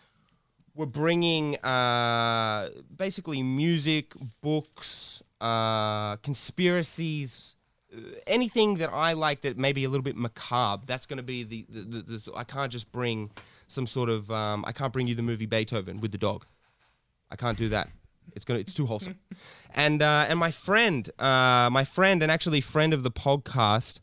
[0.76, 7.55] we're bringing uh, basically music, books, uh, conspiracies,
[8.26, 10.82] anything that I like that may be a little bit macabre.
[10.86, 12.32] That's going to be the, the, the, the.
[12.36, 13.30] I can't just bring
[13.68, 14.30] some sort of.
[14.30, 16.44] Um, I can't bring you the movie Beethoven with the dog.
[17.30, 17.88] I can't do that.
[18.34, 18.60] It's gonna.
[18.60, 19.18] It's too wholesome.
[19.74, 24.00] and uh, and my friend, uh, my friend, and actually friend of the podcast,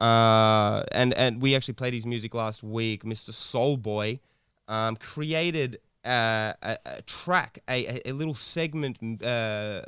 [0.00, 3.04] uh, and and we actually played his music last week.
[3.04, 3.30] Mr.
[3.30, 4.20] Soulboy
[4.68, 9.82] um, created a, a track, a, a, little segment, uh, uh,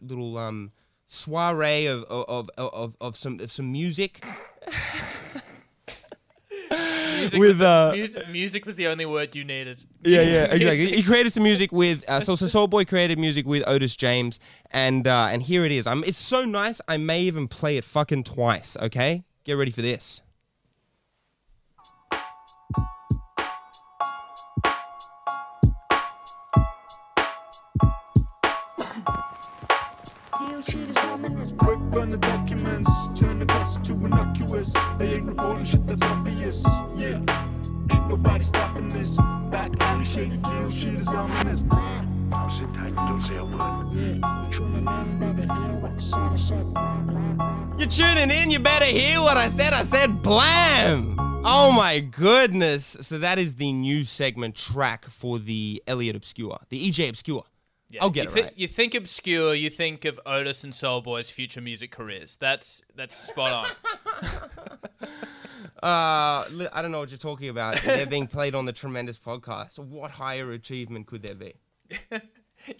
[0.00, 0.72] little um,
[1.12, 4.24] soiree of of, of, of, of some of some music.
[7.18, 9.84] Music With, was the- uh, music, music was the only word you needed.
[10.02, 10.90] Yeah, yeah, exactly.
[10.96, 15.06] he created some music with uh, so so Soulboy created music with Otis James, and
[15.06, 15.86] uh, and here it is.
[15.86, 16.80] I'm, it's so nice.
[16.88, 18.76] I may even play it fucking twice.
[18.80, 20.22] Okay, get ready for this.
[31.58, 34.72] Quick burn the documents, turn the gossip to innocuous.
[34.98, 36.64] They ain't reporting shit that's obvious.
[36.96, 37.18] Yeah,
[37.92, 39.16] ain't nobody stopping this.
[39.50, 41.60] Back alley shady deal, shit is ominous.
[41.60, 41.68] Sit
[42.74, 43.92] tight, don't say a word.
[47.78, 48.50] You're tuning in.
[48.50, 49.72] You better hear what I said.
[49.72, 51.16] I said blam.
[51.44, 52.96] Oh my goodness.
[53.00, 57.44] So that is the new segment track for the Elliot Obscure, the EJ Obscure.
[57.92, 58.52] Yeah, I'll get you it thi- right.
[58.56, 62.36] You think obscure, you think of Otis and Soul Boy's future music careers.
[62.40, 65.08] That's that's spot on.
[65.82, 67.82] Uh, I don't know what you're talking about.
[67.82, 69.80] They're being played on the tremendous podcast.
[69.80, 71.54] What higher achievement could there be?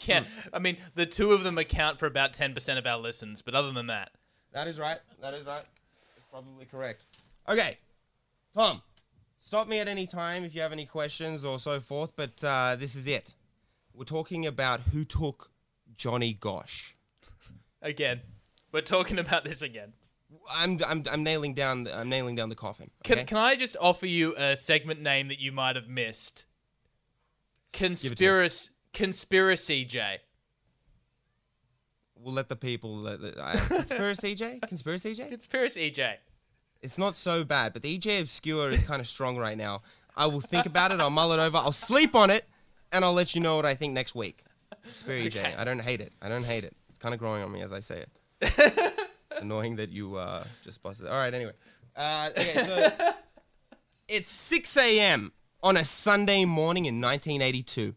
[0.04, 0.22] yeah,
[0.52, 3.56] I mean the two of them account for about ten percent of our listens, but
[3.56, 4.10] other than that,
[4.52, 4.98] That is right.
[5.20, 5.64] That is right.
[6.16, 7.06] It's probably correct.
[7.48, 7.76] Okay,
[8.54, 8.80] Tom,
[9.40, 12.12] stop me at any time if you have any questions or so forth.
[12.14, 13.34] But uh, this is it.
[13.94, 15.50] We're talking about who took
[15.96, 16.94] Johnny Gosch.
[17.82, 18.20] again,
[18.72, 19.92] we're talking about this again.
[20.50, 21.84] I'm, I'm, I'm nailing down.
[21.84, 22.90] The, I'm nailing down the coffin.
[23.04, 23.24] Can, okay?
[23.24, 26.46] can I just offer you a segment name that you might have missed?
[27.72, 30.18] Conspiracy, conspiracy J.
[32.18, 32.96] we'll let the people.
[32.96, 34.58] Let the, uh, conspiracy J.
[34.66, 35.28] Conspiracy J.
[35.28, 36.16] Conspiracy J.
[36.82, 39.82] It's not so bad, but the EJ Obscure is kind of strong right now.
[40.16, 41.00] I will think about it.
[41.00, 41.56] I'll mull it over.
[41.56, 42.44] I'll sleep on it,
[42.92, 44.44] and I'll let you know what I think next week.
[44.82, 45.50] Conspiracy Okay.
[45.50, 45.54] J.
[45.56, 46.12] I don't hate it.
[46.22, 46.76] I don't hate it.
[46.88, 48.08] It's kind of growing on me as I say it.
[49.30, 51.06] it's annoying that you uh, just busted.
[51.08, 51.32] All right.
[51.32, 51.52] Anyway.
[51.96, 52.52] Uh, okay.
[52.64, 53.12] So
[54.08, 55.32] it's 6 a.m.
[55.62, 57.94] on a Sunday morning in 1982.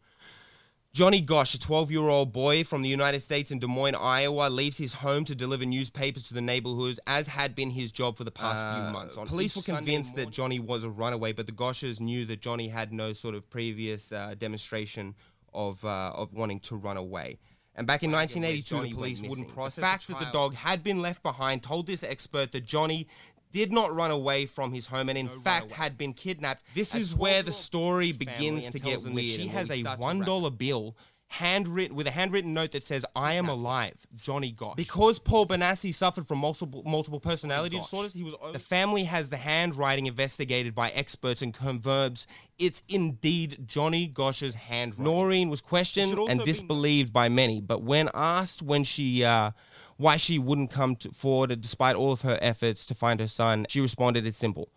[0.96, 4.48] Johnny Gosch, a 12 year old boy from the United States in Des Moines, Iowa,
[4.48, 8.24] leaves his home to deliver newspapers to the neighborhoods, as had been his job for
[8.24, 9.18] the past few months.
[9.18, 12.70] On Police were convinced that Johnny was a runaway, but the Gosches knew that Johnny
[12.70, 15.16] had no sort of previous uh, demonstration
[15.54, 17.40] of, uh, of wanting to run away.
[17.76, 21.02] And back in 1982, the police wouldn't process The fact that the dog had been
[21.02, 23.08] left behind told this expert that Johnny
[23.56, 25.78] did not run away from his home and in fact runaway.
[25.78, 26.62] had been kidnapped.
[26.76, 29.30] This A is where the story begins to get weird.
[29.30, 30.98] She has a one bill
[31.36, 35.94] handwritten with a handwritten note that says "I am alive, Johnny Gosch." Because Paul Bonacci
[35.94, 37.86] suffered from multiple multiple personality Gosch.
[37.86, 42.26] disorders, he was the family has the handwriting investigated by experts and confirms
[42.58, 45.04] it's indeed Johnny Gosch's handwriting.
[45.04, 49.52] Noreen was questioned and be disbelieved by many, but when asked when she uh,
[49.98, 53.66] why she wouldn't come to forward despite all of her efforts to find her son,
[53.68, 54.70] she responded, "It's simple.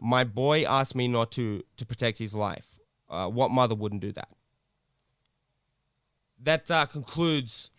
[0.00, 2.78] My boy asked me not to to protect his life.
[3.08, 4.28] Uh, what mother wouldn't do that?"
[6.42, 7.70] That uh, concludes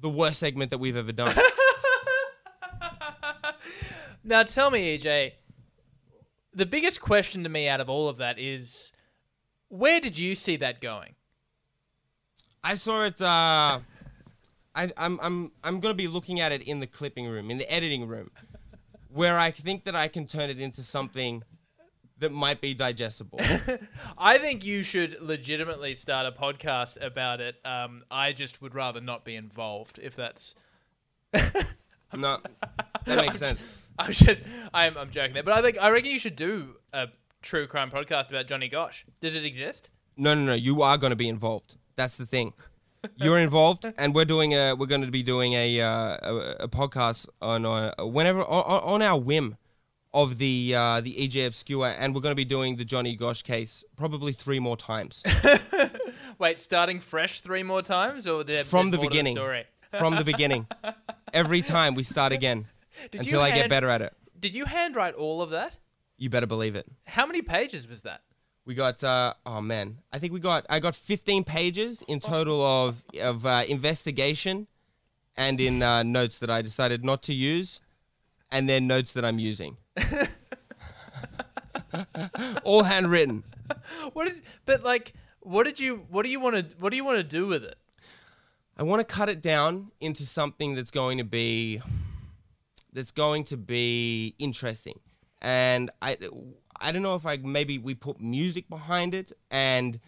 [0.00, 1.34] the worst segment that we've ever done.
[4.28, 5.32] Now tell me, EJ,
[6.52, 8.92] the biggest question to me out of all of that is
[9.68, 11.14] where did you see that going?
[12.62, 13.22] I saw it.
[13.22, 13.80] Uh,
[14.74, 17.72] I, I'm I'm I'm gonna be looking at it in the clipping room, in the
[17.72, 18.30] editing room,
[19.08, 21.42] where I think that I can turn it into something
[22.20, 23.40] that might be digestible.
[24.18, 27.56] I think you should legitimately start a podcast about it.
[27.64, 30.54] Um, I just would rather not be involved if that's.
[31.32, 32.38] no,
[33.04, 33.62] that makes sense.
[33.98, 34.42] I'm just.
[34.72, 34.96] I'm.
[34.96, 37.08] I'm joking there, but I think I reckon you should do a
[37.42, 39.04] true crime podcast about Johnny Gosch.
[39.20, 39.90] Does it exist?
[40.16, 40.54] No, no, no.
[40.54, 41.76] You are gonna be involved.
[41.96, 42.52] That's the thing.
[43.16, 46.68] you're involved, and we're doing a we're going to be doing a uh, a, a
[46.68, 49.56] podcast on uh, whenever on, on our whim
[50.14, 53.42] of the uh, the EJ Obscure, and we're going to be doing the Johnny Gosch
[53.42, 55.22] case probably three more times
[56.38, 59.36] Wait, starting fresh three more times, or there, from the beginning.
[59.36, 59.64] story?
[59.96, 60.66] from the beginning.
[61.32, 62.66] Every time we start again
[63.10, 64.12] Did until I get better at it.
[64.38, 65.78] Did you handwrite all of that?
[66.16, 66.86] You better believe it.
[67.04, 68.22] How many pages was that?
[68.64, 72.62] We got uh, oh man, I think we got I got 15 pages in total
[72.62, 74.66] of of uh, investigation,
[75.36, 77.80] and in uh, notes that I decided not to use,
[78.50, 79.78] and then notes that I'm using.
[82.64, 83.44] All handwritten.
[84.12, 84.42] What did?
[84.66, 86.06] But like, what did you?
[86.08, 86.76] What do you want to?
[86.78, 87.76] What do you want to do with it?
[88.76, 91.80] I want to cut it down into something that's going to be
[92.92, 95.00] that's going to be interesting.
[95.40, 96.16] And I
[96.80, 100.00] I don't know if I maybe we put music behind it and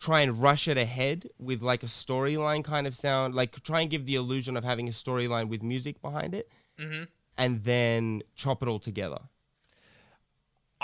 [0.00, 3.90] try and rush it ahead with like a storyline kind of sound, like try and
[3.90, 7.04] give the illusion of having a storyline with music behind it, mm-hmm.
[7.38, 9.18] and then chop it all together.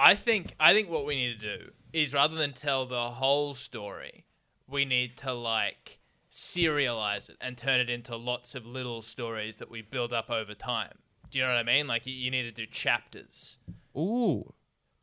[0.00, 0.54] I think.
[0.58, 4.24] I think what we need to do is rather than tell the whole story,
[4.66, 5.98] we need to like
[6.30, 10.54] serialize it and turn it into lots of little stories that we build up over
[10.54, 10.98] time.
[11.30, 11.86] Do you know what I mean?
[11.86, 13.58] Like you, you need to do chapters.
[13.96, 14.52] Ooh.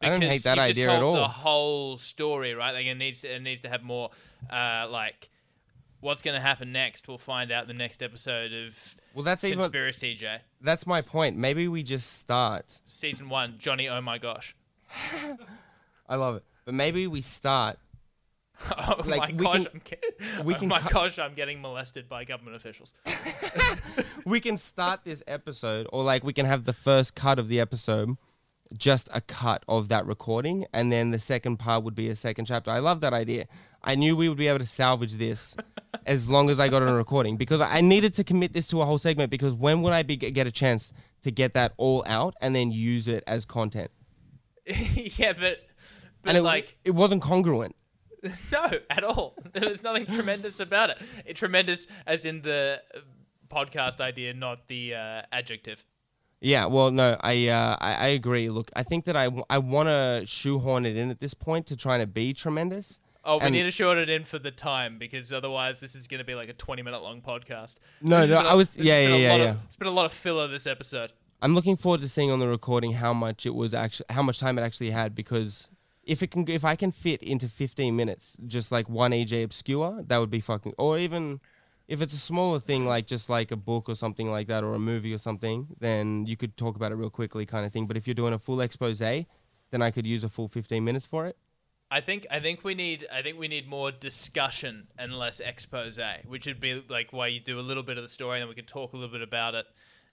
[0.02, 1.16] I don't hate that idea at all.
[1.16, 2.72] The whole story, right?
[2.72, 4.12] Like it needs to, it needs to have more,
[4.50, 5.30] uh, like
[6.02, 7.08] what's going to happen next.
[7.08, 11.02] We'll find out in the next episode of Well, that's even Conspiracy J, that's my
[11.02, 11.36] point.
[11.36, 12.80] Maybe we just start.
[12.86, 13.56] season one.
[13.58, 14.56] Johnny, oh my gosh,
[16.10, 16.44] I love it.
[16.66, 17.78] But maybe we start
[18.78, 21.34] oh Like, my we gosh, can- I'm getting, we oh can my cut- gosh, I'm
[21.34, 22.94] getting molested by government officials.
[24.26, 27.60] we can start this episode, or like we can have the first cut of the
[27.60, 28.18] episode,
[28.76, 32.46] just a cut of that recording, and then the second part would be a second
[32.46, 32.72] chapter.
[32.72, 33.46] I love that idea.
[33.84, 35.56] I knew we would be able to salvage this
[36.06, 38.86] as long as I got on recording because I needed to commit this to a
[38.86, 39.30] whole segment.
[39.30, 42.72] Because when would I be, get a chance to get that all out and then
[42.72, 43.92] use it as content?
[45.18, 45.60] yeah, but
[46.22, 47.76] but And it, like it wasn't congruent.
[48.52, 49.36] no, at all.
[49.54, 50.98] There's nothing tremendous about it.
[51.26, 51.36] it.
[51.36, 53.00] Tremendous as in the uh,
[53.50, 55.84] podcast idea, not the uh, adjective.
[56.42, 58.50] Yeah, well, no, I, uh, I I agree.
[58.50, 61.76] Look, I think that I, I want to shoehorn it in at this point to
[61.78, 63.00] try to be tremendous.
[63.26, 66.08] Oh, we And- need to short it in for the time because otherwise this is
[66.08, 67.76] going to be like a 20 minute long podcast.
[68.02, 69.56] No, This no, a- I was- has yeah, yeah, yeah, of- yeah.
[69.66, 71.12] It's been a lot of filler this episode.
[71.42, 74.40] I'm looking forward to seeing on the recording how much it was actually, how much
[74.40, 75.70] time it actually had because
[76.04, 80.04] if it can, if I can fit into 15 minutes, just like one EJ obscure,
[80.08, 81.40] that would be fucking, or even
[81.88, 84.74] if it's a smaller thing like just like a book or something like that or
[84.74, 87.86] a movie or something, then you could talk about it real quickly kind of thing.
[87.86, 89.26] But if you're doing a full expose, then
[89.74, 91.38] I could use a full 15 minutes for it.
[91.90, 96.00] I think I think we need I think we need more discussion and less expose,
[96.26, 98.50] which would be like why you do a little bit of the story and then
[98.50, 99.68] we could talk a little bit about it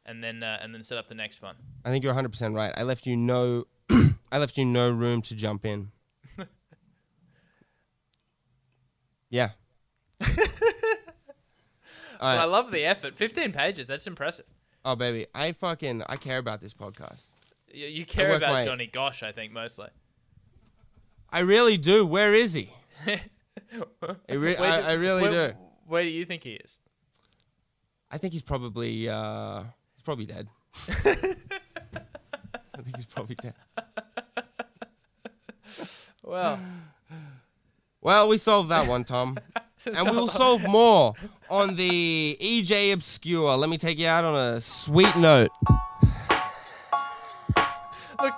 [0.07, 1.57] and then uh, and then set up the next one.
[1.85, 2.73] I think you're 100% right.
[2.77, 5.91] I left you no, I left you no room to jump in.
[9.31, 9.51] yeah.
[12.21, 13.17] All But I love the effort.
[13.17, 14.47] 15 pages, that's impressive.
[14.85, 17.35] Oh baby, I fucking I care about this podcast.
[17.73, 19.89] You, you care about my- Johnny Gosch, I think mostly.
[21.31, 22.07] I really do.
[22.07, 22.71] Where is he?
[23.07, 23.21] I,
[24.29, 25.55] re- Where I, I really where, do.
[25.87, 26.79] Where do you think he is?
[28.11, 29.65] I think he's probably uh
[30.05, 30.49] probably dead.
[30.89, 31.03] I
[32.83, 33.55] think he's probably dead.
[36.23, 36.59] Well,
[38.01, 39.39] Well, we solved that one, Tom.
[39.87, 41.15] and we will solve more
[41.51, 43.57] on the EJ Obscure.
[43.57, 45.51] Let me take you out on a sweet note.
[48.23, 48.35] look,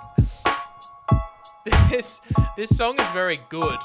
[1.89, 2.21] this
[2.57, 3.77] this song is very good,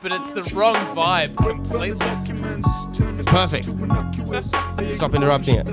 [0.00, 1.98] but it's the wrong vibe completely.
[3.30, 3.66] Perfect.
[4.96, 5.66] Stop interrupting it.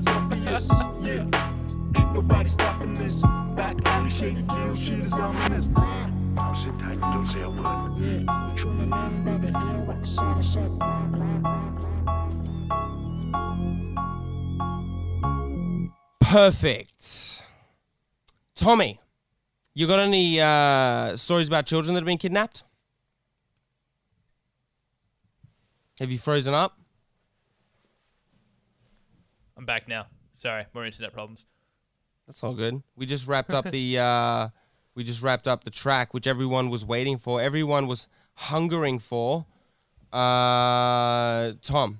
[16.22, 17.44] Perfect.
[18.54, 19.00] Tommy,
[19.74, 22.64] you got any uh, stories about children that have been kidnapped?
[26.00, 26.78] Have you frozen up?
[29.58, 30.06] I'm back now.
[30.34, 31.46] Sorry, more internet problems.
[32.28, 32.84] That's all good.
[32.96, 34.50] We just wrapped up the uh,
[34.96, 37.42] we just wrapped up the track, which everyone was waiting for.
[37.42, 39.46] Everyone was hungering for.
[40.14, 42.00] Uh, Tom,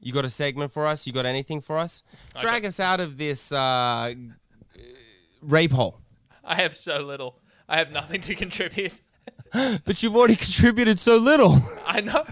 [0.00, 1.06] you got a segment for us?
[1.06, 2.02] You got anything for us?
[2.38, 4.14] Drag us out of this uh,
[5.42, 6.00] rape hole.
[6.42, 7.38] I have so little.
[7.68, 9.00] I have nothing to contribute.
[9.52, 11.60] But you've already contributed so little.
[11.84, 12.24] I know.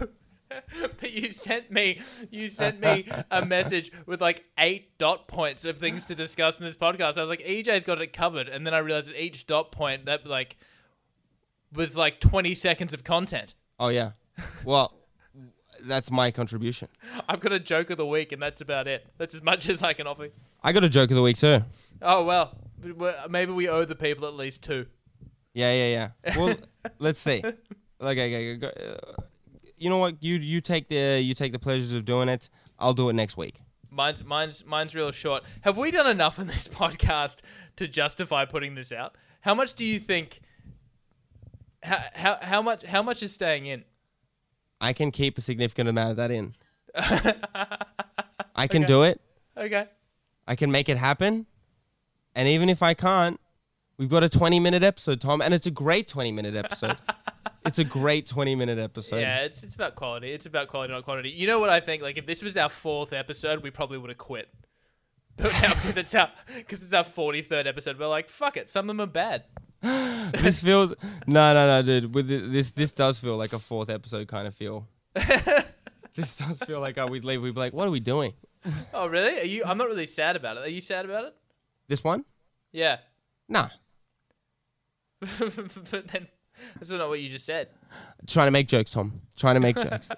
[1.00, 2.00] But you sent me,
[2.30, 6.64] you sent me a message with like eight dot points of things to discuss in
[6.64, 7.18] this podcast.
[7.18, 10.06] I was like, EJ's got it covered, and then I realized that each dot point
[10.06, 10.56] that like
[11.72, 13.54] was like twenty seconds of content.
[13.78, 14.12] Oh yeah.
[14.64, 14.94] Well,
[15.84, 16.88] that's my contribution.
[17.28, 19.06] I've got a joke of the week, and that's about it.
[19.18, 20.28] That's as much as I can offer.
[20.62, 21.62] I got a joke of the week too.
[22.02, 22.56] Oh well,
[23.28, 24.86] maybe we owe the people at least two.
[25.54, 26.36] Yeah, yeah, yeah.
[26.36, 26.56] Well,
[26.98, 27.42] let's see.
[28.00, 28.96] Okay, okay, okay.
[29.78, 30.22] You know what?
[30.22, 32.48] You you take the you take the pleasures of doing it.
[32.78, 33.60] I'll do it next week.
[33.90, 35.44] Mine's mine's mine's real short.
[35.62, 37.38] Have we done enough in this podcast
[37.76, 39.16] to justify putting this out?
[39.40, 40.40] How much do you think?
[41.82, 43.84] How how how much how much is staying in?
[44.80, 46.54] I can keep a significant amount of that in.
[48.54, 49.20] I can do it.
[49.56, 49.86] Okay.
[50.46, 51.46] I can make it happen.
[52.34, 53.40] And even if I can't,
[53.98, 56.96] we've got a 20 minute episode, Tom, and it's a great 20 minute episode.
[57.66, 59.20] it's a great 20 minute episode.
[59.20, 60.30] Yeah, it's it's about quality.
[60.30, 61.30] It's about quality, not quantity.
[61.30, 62.02] You know what I think?
[62.02, 64.48] Like if this was our fourth episode, we probably would have quit.
[65.40, 68.68] But now because it's our because it's our forty third episode, we're like, fuck it.
[68.68, 69.44] Some of them are bad.
[70.32, 70.92] This feels
[71.26, 72.12] no, no, no, dude.
[72.14, 74.88] With thi- this, this does feel like a fourth episode kind of feel.
[76.14, 77.40] this does feel like uh, we'd leave.
[77.40, 78.34] We'd be like, "What are we doing?"
[78.92, 79.38] Oh really?
[79.38, 79.62] Are you?
[79.64, 80.64] I'm not really sad about it.
[80.64, 81.36] Are you sad about it?
[81.86, 82.24] This one?
[82.72, 82.98] Yeah.
[83.48, 83.68] Nah.
[85.90, 86.28] but then
[86.76, 87.68] that's not what you just said.
[88.26, 89.20] Trying to make jokes, Tom.
[89.36, 90.10] Trying to make jokes.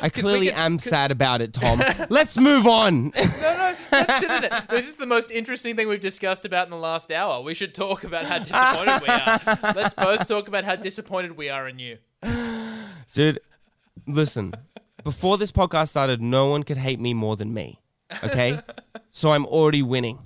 [0.00, 1.82] I clearly can- am sad about it, Tom.
[2.10, 3.10] Let's move on.
[3.16, 4.68] No, no, that's it?
[4.70, 7.42] This is the most interesting thing we've discussed about in the last hour.
[7.42, 9.72] We should talk about how disappointed we are.
[9.74, 11.98] Let's both talk about how disappointed we are in you.
[13.12, 13.40] Dude,
[14.06, 14.54] listen.
[15.04, 17.80] Before this podcast started, no one could hate me more than me.
[18.24, 18.60] Okay?
[19.10, 20.18] So I'm already winning.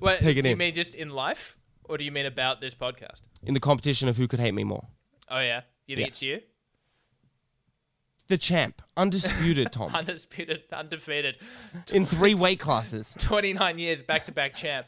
[0.00, 0.58] Wait, Take it you in.
[0.58, 1.56] mean just in life,
[1.90, 3.22] or do you mean about this podcast?
[3.42, 4.86] in the competition of who could hate me more.
[5.28, 6.08] Oh yeah, you think Yeah.
[6.08, 6.40] it's you?
[8.28, 11.38] The champ, undisputed, Tom, Undisputed, undefeated,
[11.92, 13.16] in three weight classes.
[13.20, 14.86] 29 years back to back champ.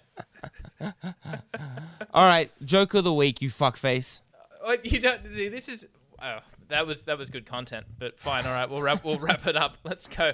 [0.80, 4.20] All right, joke of the week, you fuckface.
[4.62, 5.48] Oh, you don't see.
[5.48, 5.86] This is
[6.22, 6.38] oh,
[6.68, 8.46] that was that was good content, but fine.
[8.46, 9.76] All right, we'll wrap we'll wrap it up.
[9.82, 10.32] Let's go.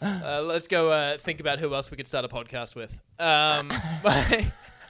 [0.00, 2.92] Uh, let's go uh, think about who else we could start a podcast with.
[3.18, 3.70] Um,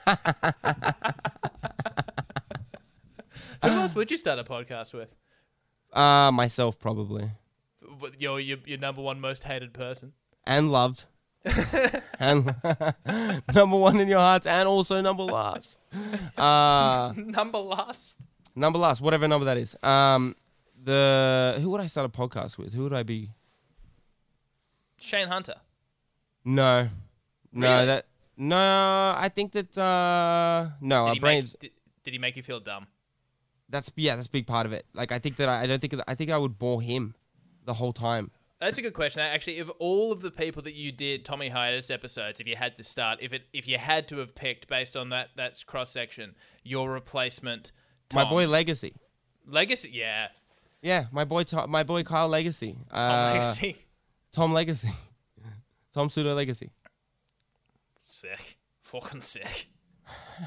[3.63, 5.15] who else would you start a podcast with?
[5.93, 7.31] Uh, myself probably,
[8.01, 10.13] With Your, your your number one most hated person.
[10.45, 11.05] and loved,
[12.19, 12.55] and
[13.53, 15.77] number one in your hearts, and also number last.
[16.37, 18.17] Uh, Number last.
[18.55, 19.75] number last, whatever number that is.
[19.83, 20.35] Um,
[20.83, 22.73] the who would I start a podcast with?
[22.73, 23.31] Who would I be?
[24.99, 25.55] Shane Hunter.
[26.45, 26.87] No,
[27.51, 27.85] no, Really?
[27.87, 28.05] that
[28.37, 29.13] no.
[29.17, 31.53] I think that uh, no, Did our brains.
[31.55, 31.71] make, did,
[32.03, 32.87] did he make you feel dumb?
[33.69, 34.85] That's yeah, that's a big part of it.
[34.93, 37.15] Like I think that I, I don't think I think I would bore him
[37.65, 38.31] the whole time.
[38.59, 39.21] That's a good question.
[39.21, 42.75] Actually, if all of the people that you did Tommy Hiatus episodes, if you had
[42.77, 45.91] to start, if it if you had to have picked based on that that cross
[45.91, 46.33] section,
[46.63, 47.71] your replacement,
[48.09, 48.23] Tom.
[48.23, 48.93] My boy Legacy.
[49.45, 50.27] Legacy, yeah,
[50.81, 52.77] Yeah, my boy, Tom, my boy Kyle Legacy.
[52.91, 53.77] Tom Uh, Legacy,
[54.31, 54.89] Tom Legacy.
[55.93, 56.69] Tom Pseudo Legacy.
[58.17, 59.69] Sick, fucking sick.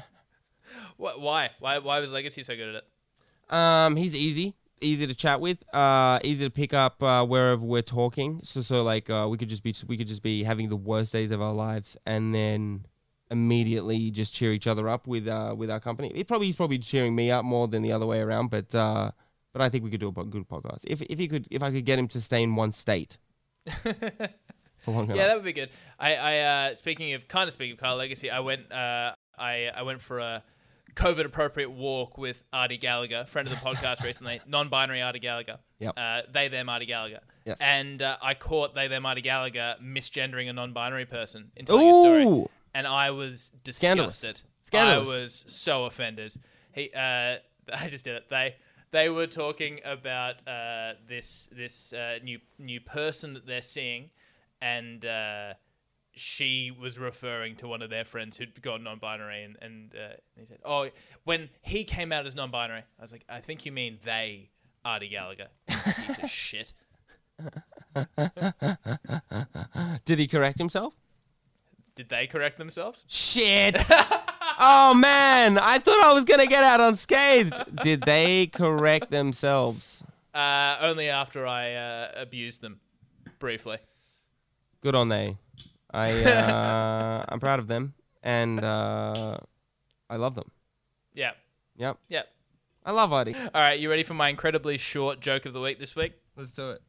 [0.97, 1.19] what?
[1.19, 1.51] Why?
[1.59, 1.79] Why?
[1.79, 3.53] Why was Legacy so good at it?
[3.53, 7.81] Um, he's easy, easy to chat with, uh, easy to pick up uh, wherever we're
[7.81, 8.39] talking.
[8.43, 11.11] So, so like, uh, we could just be, we could just be having the worst
[11.11, 12.85] days of our lives, and then
[13.29, 16.11] immediately just cheer each other up with, uh, with our company.
[16.13, 19.11] He probably, he's probably cheering me up more than the other way around, but, uh,
[19.53, 21.71] but I think we could do a good podcast if, if he could, if I
[21.71, 23.17] could get him to stay in one state
[24.85, 25.17] for long enough.
[25.17, 25.69] Yeah, that would be good.
[25.99, 29.69] I, I uh, speaking of kind of speaking of Kyle Legacy, I went uh, I
[29.73, 30.43] I went for a
[30.95, 35.57] COVID appropriate walk with Artie Gallagher, friend of the podcast recently, non-binary Artie Gallagher.
[35.79, 35.93] Yep.
[35.95, 37.21] Uh, they them Artie Gallagher.
[37.45, 37.59] Yes.
[37.61, 41.93] And uh, I caught they them Artie Gallagher misgendering a non-binary person in telling a
[41.93, 42.49] story, Ooh.
[42.73, 44.19] and I was Scandalous.
[44.19, 44.47] disgusted.
[44.61, 45.17] Scandalous.
[45.17, 46.35] I was so offended.
[46.73, 47.37] He, uh,
[47.73, 48.29] I just did it.
[48.29, 48.55] They,
[48.91, 54.09] they were talking about uh, this this uh, new new person that they're seeing,
[54.61, 55.53] and uh,
[56.13, 60.45] she was referring to one of their friends who'd gone non-binary, and and uh, he
[60.45, 60.89] said, "Oh,
[61.23, 64.49] when he came out as non-binary, I was like, I think you mean they,
[64.85, 66.73] Artie Gallagher, piece of shit."
[70.05, 70.95] Did he correct himself?
[71.95, 73.03] Did they correct themselves?
[73.07, 73.77] Shit.
[74.59, 77.53] oh man, I thought I was gonna get out unscathed.
[77.83, 80.03] Did they correct themselves?
[80.33, 82.79] Uh, only after I uh, abused them
[83.39, 83.79] briefly.
[84.81, 85.37] Good on they.
[85.93, 89.37] I uh, I'm proud of them, and uh,
[90.09, 90.49] I love them.
[91.13, 91.31] Yeah,
[91.77, 91.97] Yep.
[92.09, 92.23] yeah.
[92.85, 93.35] I love Adi.
[93.35, 96.13] All right, you ready for my incredibly short joke of the week this week?
[96.35, 96.81] Let's do it.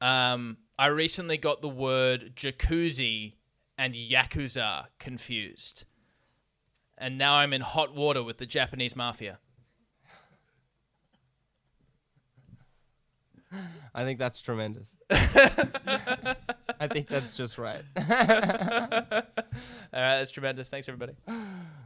[0.00, 3.34] Um, I recently got the word jacuzzi
[3.78, 5.84] and yakuza confused,
[6.98, 9.38] and now I'm in hot water with the Japanese mafia.
[13.94, 14.96] I think that's tremendous.
[15.10, 17.82] I think that's just right.
[17.96, 19.22] All right,
[19.92, 20.68] that's tremendous.
[20.68, 21.14] Thanks, everybody.